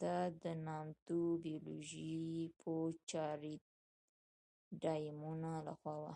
[0.00, 2.20] دا د نامتو بیولوژي
[2.60, 3.62] پوه جارېډ
[4.82, 6.12] ډایمونډ له خوا وه.